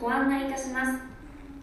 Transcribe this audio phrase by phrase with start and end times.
[0.00, 1.00] ご案内いたします。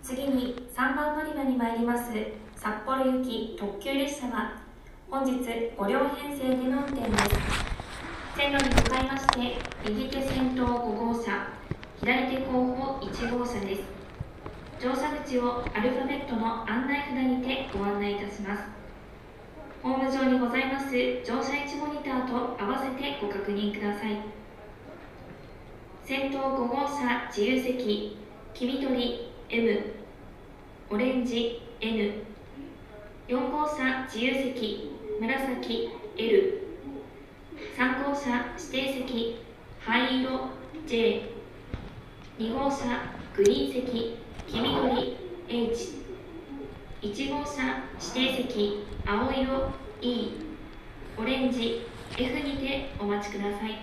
[0.03, 2.11] 次に3番乗り場に参ります
[2.57, 4.61] 札幌行き特急列車は
[5.09, 8.35] 本日5両編成での運転です。
[8.35, 9.55] 線路に向かいまして
[9.87, 11.47] 右手先頭5号車
[12.01, 13.83] 左手後方1号車です。
[14.81, 18.63] 乗車口をアルファベットの案内札にてご案内いたします。
[19.81, 20.91] ホーム上にございます
[21.23, 24.19] 乗車位置モニターと合わせてご確認ください。
[26.03, 28.24] 先頭5号車自由席。
[28.57, 29.93] 黄緑 M
[30.89, 39.35] オレンジ N4 号車自由席紫 L3 号車指定席
[39.81, 40.51] 灰色
[40.87, 44.15] J2 号車グリーン席
[44.47, 45.17] 黄緑
[47.01, 50.31] H1 号車指定席青色 E
[51.17, 51.81] オレンジ
[52.17, 53.79] F にてお待ちください。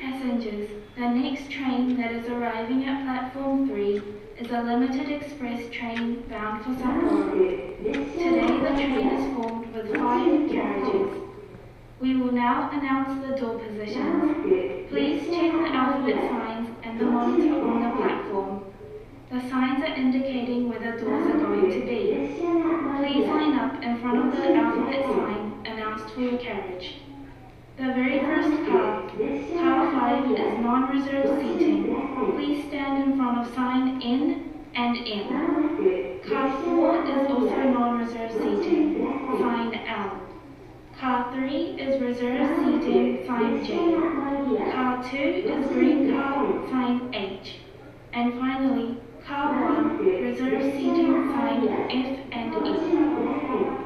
[0.00, 4.00] Passengers, the next train that is arriving at platform 3
[4.38, 7.32] is a limited express train bound for Sapporo.
[7.82, 11.20] Today the train is formed with five carriages.
[12.00, 14.88] We will now announce the door positions.
[14.88, 18.64] Please check the alphabet signs and the monitor on the platform.
[19.30, 22.40] The signs are indicating where the doors are going to be.
[22.96, 26.94] Please line up in front of the alphabet sign announced for your carriage.
[27.78, 31.94] The very first car, car 5 is non-reserved seating.
[32.34, 35.28] Please stand in front of sign in and in.
[36.26, 39.04] Car 4 is also non-reserved seating,
[39.38, 40.20] sign L.
[40.98, 43.76] Car 3 is reserved seating, sign J.
[44.72, 47.56] Car 2 is green car, sign H.
[48.14, 48.96] And finally,
[49.26, 53.85] car 1, reserved seating, sign F and E.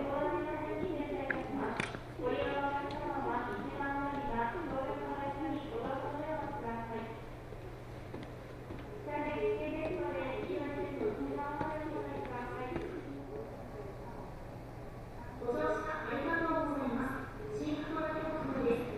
[15.41, 17.65] ご乗車ありがとうございます。
[17.65, 18.93] 新函館国道です。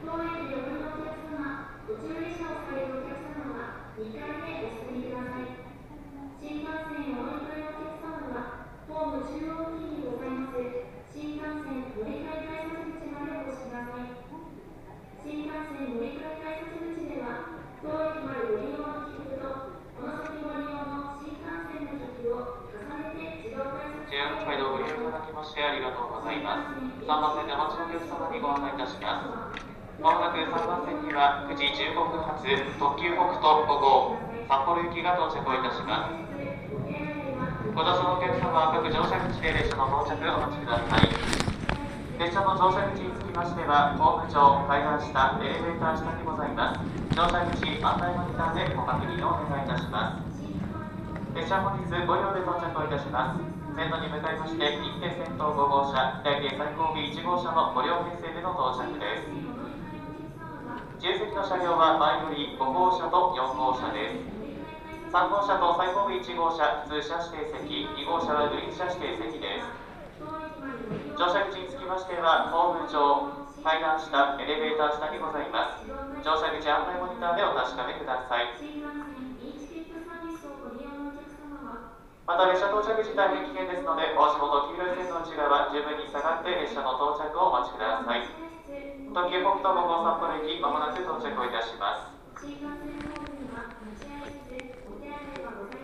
[0.00, 5.54] 当園でお乗りのお客様、途中列車をされるお客様は2階でお進みください。
[6.40, 10.64] 新幹線お乗り換えのお客様は、ホーム中央付近にございます
[11.12, 14.08] 新幹線乗り換え改札口までお越しください。
[15.20, 27.04] 新幹線乗り換え改札口では、当駅までご利用の切符と、この先ご利用の新幹線の切符を重ねて自動改札 JR 北海道ご利用いただきましてありがとうございます。
[27.04, 29.64] 3番線でお待ちのお客様にご案内いたします。
[30.02, 34.18] まもなく3番線には9時15分発特急北斗5号
[34.48, 36.20] 札幌行きが到着をいたします。
[37.72, 41.08] ご乗車のお客様は各乗車口で列車の到着をお待ちください。
[42.18, 46.80] 列車の乗車口につきましては、ホーム上、階段下、エレベーター下にございます。
[47.14, 50.22] 乗車口案内モニターでご確認をお願いいたします。
[51.34, 53.42] 列車本日5両で到着をいたします。
[53.74, 59.26] 線路に向かいまして右手先頭5号車左手最後尾1号車の5両編成での到着です。
[61.02, 64.22] 自由席の車両は前より5号車と4号車です。
[65.10, 69.66] 3号車と最後尾1号車普通車指定席2号車はグリーン車指定席です。
[71.18, 73.26] 乗車口につきましてはホーム上
[73.66, 75.82] 階段下エレベーター下にございます。
[76.22, 78.54] 乗車口案内モニターでお確かめください。
[82.26, 88.24] また列車到着時大変危険ですので、お足元黄色い線の内側、十分に下がって列車の到着をお待ちください。
[89.12, 92.16] 特急北斗5号札幌駅、まもなく到着をいたします。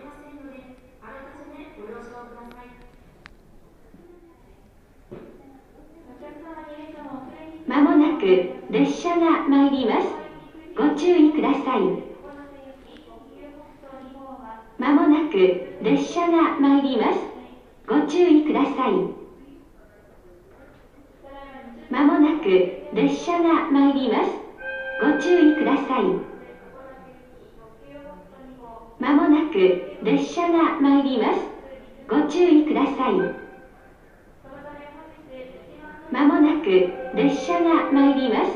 [0.01, 2.73] ませんので、あらかじめご了承ください。
[7.69, 8.25] まもなく
[8.73, 10.09] 列車が参ります。
[10.75, 12.10] ご注意ください。
[14.81, 17.19] まもなく列車が参ります。
[17.87, 18.93] ご注意ください。
[21.91, 24.31] まもなく列車が参ります。
[24.99, 26.05] ご注意ください。
[28.99, 31.41] まもなく列車が参ります。
[32.09, 33.13] ご注意ください。
[36.11, 38.51] まもなく列車が参ります。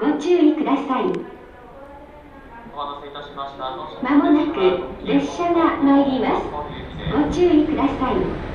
[0.00, 1.29] ご注意ください。
[2.80, 3.76] お待たせいたしました。
[4.02, 6.48] まもなく列車が参ります。
[7.12, 8.49] ご注意ください。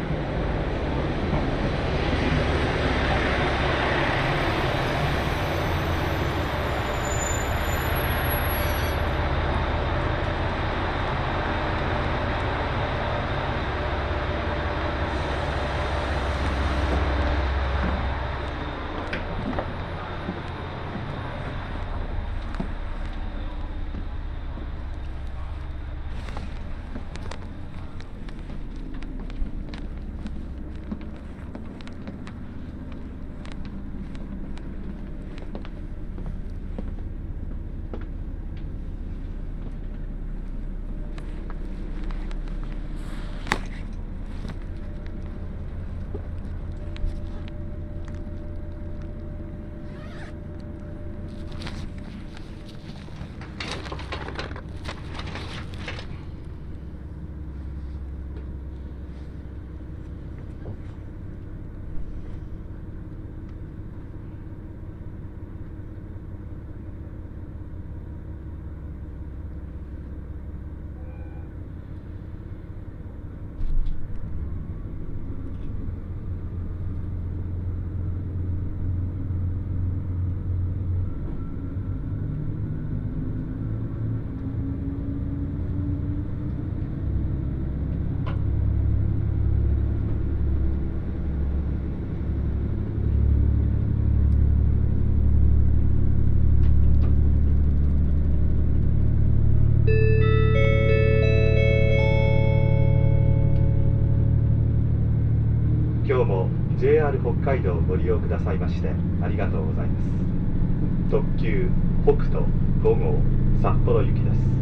[107.25, 108.89] 北海道をご利用くださいまして
[109.24, 111.10] ありがとうございます。
[111.10, 111.68] 特急
[112.04, 112.45] 北斗
[112.83, 113.19] 5号
[113.63, 114.56] 札幌行きです。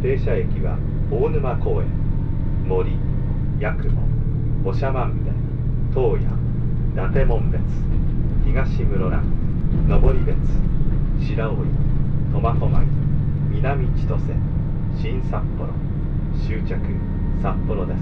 [0.00, 0.78] 停車駅は
[1.10, 1.88] 大沼公園。
[2.66, 2.96] 森
[3.60, 4.02] 八雲。
[4.72, 5.30] 長万部。
[5.92, 7.60] 東野伊達門別。
[8.46, 9.22] 東室蘭。
[9.86, 10.36] 登別。
[11.20, 11.52] 白老
[12.32, 12.86] 苫小牧。
[13.50, 14.20] 南千歳。
[14.96, 15.68] 新札幌。
[16.46, 16.78] 終着。
[17.42, 18.00] 札幌です。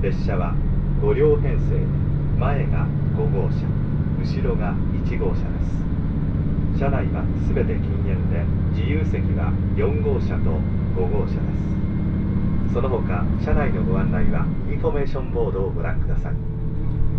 [0.00, 0.54] 列車は
[1.02, 2.01] 5両編成で。
[2.42, 3.70] 前が5号車
[4.18, 4.74] 後ろが
[5.06, 5.62] 1号車で
[6.74, 6.76] す。
[6.76, 8.42] 車内は全て禁煙で
[8.74, 10.58] 自由席は4号車と
[10.98, 11.38] 5号車で
[12.66, 12.74] す。
[12.74, 16.34] その他車内のご案内はインフォメーションボードをご覧ください。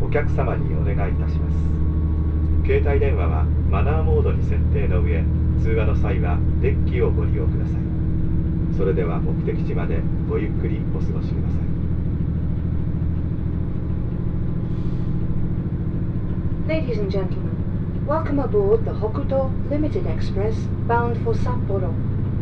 [0.04, 1.56] お客様にお願いいたします。
[2.68, 5.24] 携帯電話はマナーモードに設定の上
[5.64, 8.76] 通話の際はデッキをご利用ください。
[8.76, 11.73] それでは目的地までごゆっくりお過ごしください。
[16.66, 20.56] Ladies and gentlemen, welcome aboard the Hokuto Limited Express
[20.88, 21.92] bound for Sapporo.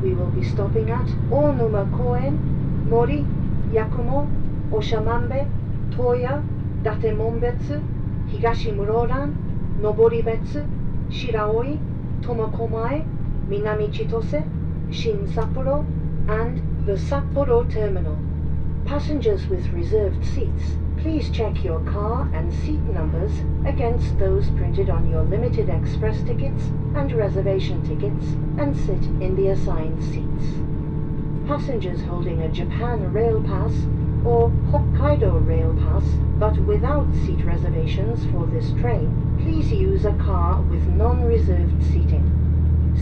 [0.03, 2.38] We will be stopping at Onuma Koen,
[2.88, 3.25] Mori,
[3.71, 4.29] Yakumo,
[4.69, 5.50] Oshamambe,
[5.89, 6.44] Toya,
[6.83, 7.81] Date Monbetsu,
[8.29, 9.33] Higashi Muroran,
[9.79, 10.69] Noboribetsu,
[11.09, 11.79] Shiraoi,
[12.21, 13.03] Tomakomai,
[13.50, 14.44] Minami Chitose,
[14.94, 15.83] Shin Sapporo,
[16.29, 18.19] and the Sapporo Terminal.
[18.85, 23.31] Passengers with reserved seats, please check your car and seat numbers
[23.65, 26.63] against those printed on your limited express tickets
[26.95, 28.25] and reservation tickets
[28.59, 30.45] and sit in the assigned seats.
[31.48, 33.74] Passengers holding a Japan Rail Pass
[34.24, 36.03] or Hokkaido Rail Pass
[36.38, 42.27] but without seat reservations for this train, please use a car with non-reserved seating.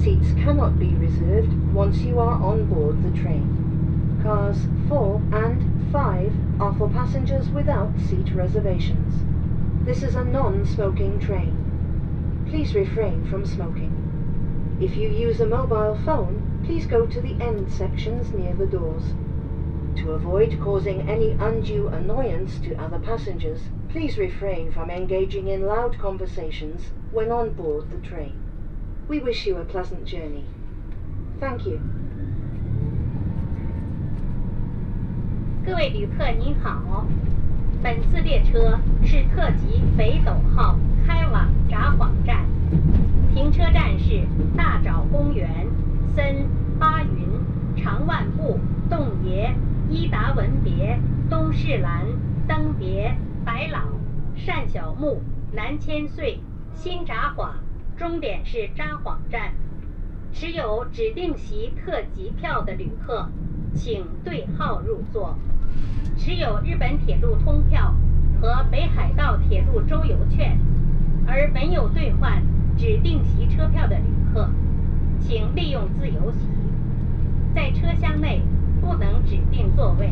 [0.02, 4.20] Seats cannot be reserved once you are on board the train.
[4.24, 9.14] Cars 4 and 5 are for passengers without seat reservations.
[9.86, 12.46] This is a non-smoking train.
[12.50, 14.78] Please refrain from smoking.
[14.82, 19.04] If you use a mobile phone, please go to the end sections near the doors.
[19.98, 25.98] To avoid causing any undue annoyance to other passengers, please refrain from engaging in loud
[25.98, 28.40] conversations when on board the train.
[29.08, 30.46] We wish you a pleasant journey.
[31.40, 31.99] Thank you.
[35.70, 37.06] 各位旅客您好，
[37.84, 42.44] 本次列车是特急北斗号开往札幌站，
[43.36, 44.24] 停车站是
[44.58, 45.68] 大沼公园、
[46.16, 46.48] 森、
[46.80, 47.22] 巴云、
[47.78, 48.60] 长万部、
[48.90, 49.54] 洞爷、
[49.92, 51.00] 伊达文别、
[51.30, 52.04] 东势兰、
[52.48, 53.80] 登别、白老、
[54.48, 55.22] 单小木、
[55.54, 56.40] 南千岁、
[56.74, 57.52] 新札幌，
[57.96, 59.54] 终点是札幌站。
[60.34, 63.30] 持有指定席特急票的旅客，
[63.76, 65.38] 请对号入座。
[66.18, 67.94] 持有日本铁路通票
[68.42, 70.58] 和北海道铁路周游券，
[71.26, 72.42] 而没有兑换
[72.78, 74.50] 指定席车票的旅客，
[75.20, 76.48] 请利用自由席。
[77.54, 78.42] 在车厢内
[78.80, 80.12] 不能指定座位。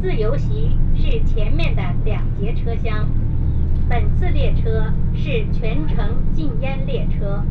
[0.00, 3.08] 自由席是前面的两节车厢。
[3.88, 7.42] 本次列车是全程禁烟列车。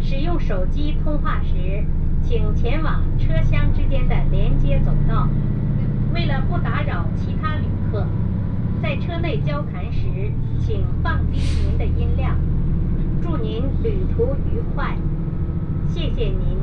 [0.00, 1.84] 使用手机通话时，
[2.22, 5.28] 请前往车厢之间的连接走道。
[6.12, 8.06] 为了不打扰其他旅客，
[8.82, 12.36] 在车内交谈时，请放低您的音量。
[13.22, 14.96] 祝您旅途愉快，
[15.88, 16.58] 谢谢您。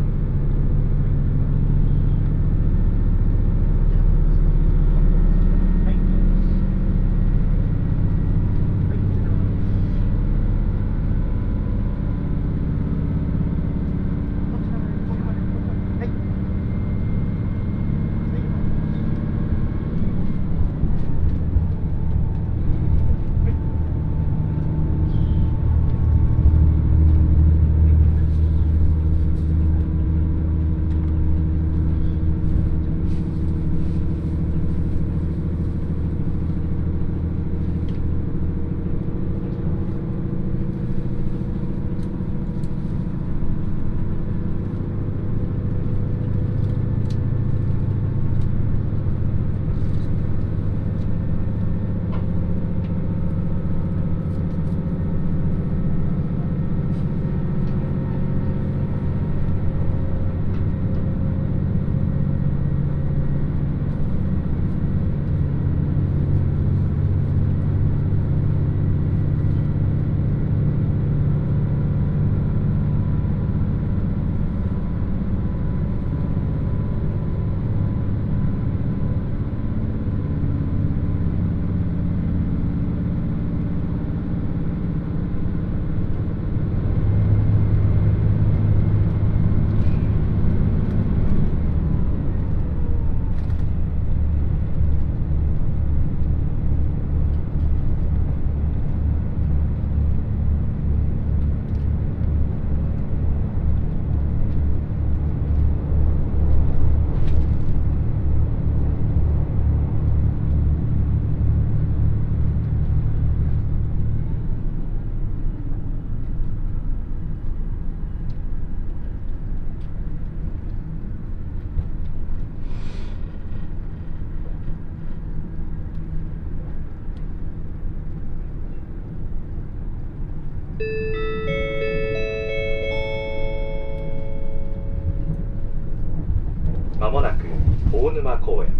[136.99, 137.45] まもなく
[137.93, 138.73] 大沼公園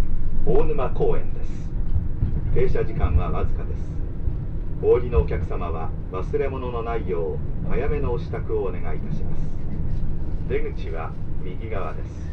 [0.44, 1.70] 大沼公園です。
[2.52, 3.92] 停車時間はわずかです。
[4.82, 9.42] お降りのお客様は忘れ物のないよう早めのお支度をお願いいたします。
[10.48, 11.12] 出口は
[11.44, 12.32] 右側です。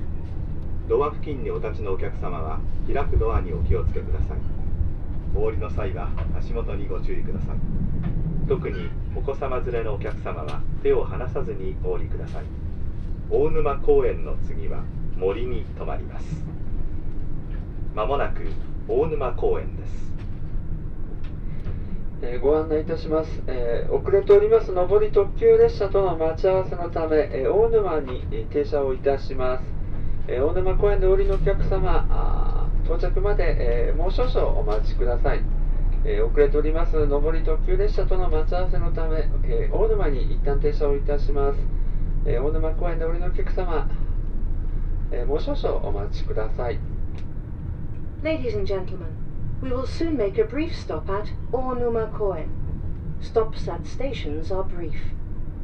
[0.90, 2.60] ドア付近にお立ちのお客様は
[2.92, 4.38] 開くドアにお気をつけください。
[5.36, 8.48] お降りの際は足元にご注意ください。
[8.48, 12.44] 特にお子様連れのお客様は手を離さずにお降りください。
[13.30, 14.84] 大沼公園の次は
[15.18, 16.44] 森に停まります。
[17.94, 18.42] まもなく
[18.88, 20.14] 大沼公園です。
[22.22, 24.72] えーご案内いたします、えー遅れております。
[24.72, 29.64] 上り特急列車との待ち合わせのため、えー大沼に停車をいたします、
[30.28, 35.42] えー大沼公園でお降りのお客様あ到着まで、えーもう少々お待ちください、
[36.04, 36.98] えー遅れております。
[36.98, 41.60] 上り特急列車との待ち合わせのため、えー大沼に一旦停車をいたします、
[42.26, 43.90] えー大沼公園でお降りのお客様、
[45.27, 46.79] もう少々お待ちください
[48.23, 49.09] Ladies and gentlemen,
[49.63, 52.49] we will soon make a brief stop at Ornuma Koen.
[53.21, 55.15] Stops at stations are brief.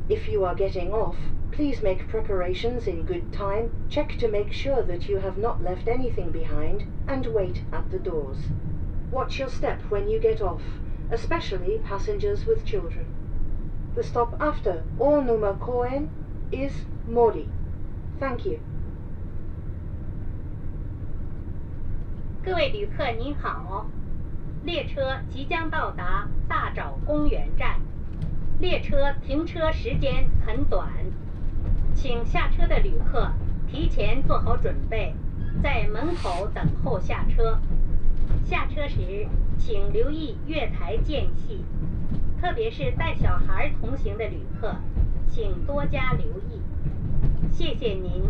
[0.09, 1.17] If you are getting off,
[1.53, 5.87] please make preparations in good time, check to make sure that you have not left
[5.87, 8.39] anything behind, and wait at the doors.
[9.11, 10.63] Watch your step when you get off,
[11.11, 13.07] especially passengers with children.
[13.95, 16.11] The stop after Ornuma Koen
[16.53, 16.73] is
[17.07, 17.49] Mori.
[18.19, 18.61] Thank you.
[22.44, 23.86] 各位旅客您好，
[24.64, 27.80] 列车即将到达大沼公园站，
[28.60, 30.90] 列车停车时间很短，
[31.94, 33.32] 请下车的旅客
[33.68, 35.14] 提前做好准备，
[35.62, 37.60] 在门口等候下车。
[38.44, 39.28] 下车时
[39.60, 41.64] 请留意月台间隙，
[42.42, 44.76] 特别是带小孩同行的旅客，
[45.28, 46.60] 请多加留意。
[47.52, 48.24] 谢谢您。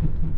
[0.00, 0.29] Thank you.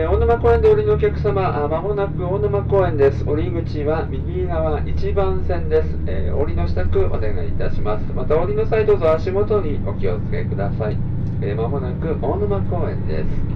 [0.00, 3.22] えー大沼公園で降りのお客様、あまもなく大沼公園です。
[3.22, 5.88] 降り口は右側1番線です。
[6.06, 8.10] えー降りの支度お願いいたします。
[8.14, 10.96] また降りの際どうぞ足元にお気をつけください。
[11.42, 13.49] えーまもなく大沼公園です。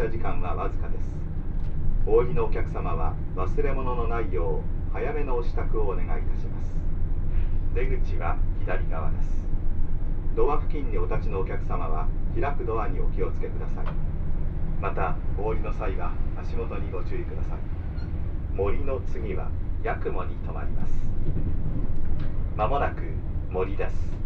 [0.00, 1.14] 車時間はわずかです。
[2.06, 6.74] お降りのお客様は忘れ物のないよう早めのお支度をお願いいたします。
[7.74, 9.46] 出口は左側です。
[10.34, 13.84] ドア付近にお立ちのお客様は開くドアにお気をつけください。
[14.80, 18.56] またお降りの際は足元にご注意ください。
[18.56, 19.50] 森の次は
[19.84, 21.10] 八雲に停まります。
[22.56, 23.02] まもなく
[23.50, 24.19] 森です。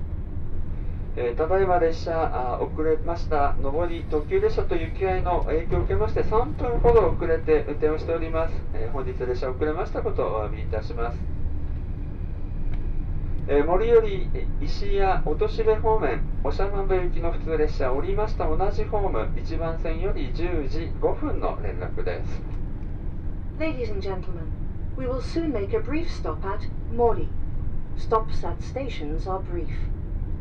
[1.17, 11.19] えーただいま列車あ遅れました上り特急列車と雪合いの影響を受けまして3分ほど遅れて運転をしております、えー本日列車遅れましたことをお詫びいたします、
[13.47, 14.29] えー森より
[14.61, 22.43] 石屋落し部方面長万部行きの普通列車降りました同じホーム1番線より10時5分の連絡です
[23.61, 24.51] Ladies and gentlemen,
[24.97, 27.29] we will soon make a brief stop at Mori.
[27.97, 29.71] Stops at stations are brief.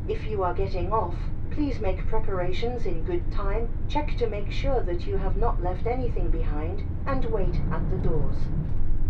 [0.09, 1.15] If you are getting off,
[1.51, 5.87] please make preparations in good time, check to make sure that you have not left
[5.87, 8.37] anything behind, and wait at the doors.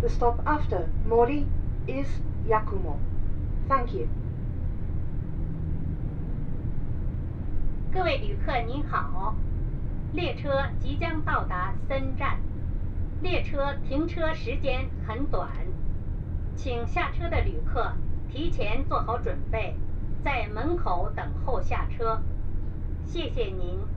[0.01, 1.45] The stop after Mori
[1.87, 2.07] is
[2.47, 2.97] Yakumo.
[3.67, 4.07] Thank you.
[7.91, 9.35] 各位旅客您好，
[10.13, 12.37] 列车即将到达森站，
[13.21, 15.49] 列车停车时间很短，
[16.55, 17.91] 请下车的旅客
[18.29, 19.75] 提前做好准备，
[20.24, 22.18] 在门口等候下车。
[23.04, 23.93] 谢谢您。